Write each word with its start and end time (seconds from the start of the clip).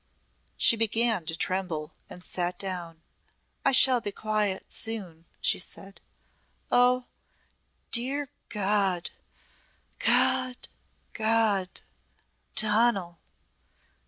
She 0.57 0.75
began 0.75 1.27
to 1.27 1.35
tremble 1.37 1.93
and 2.09 2.23
sat 2.23 2.57
down. 2.57 3.03
"I 3.63 3.71
shall 3.71 4.01
be 4.01 4.11
quiet 4.11 4.71
soon," 4.71 5.25
she 5.39 5.59
said. 5.59 6.01
"Oh, 6.71 7.05
dear 7.91 8.29
God! 8.49 9.11
God! 9.99 10.67
God! 11.13 11.81
Donal!" 12.55 13.19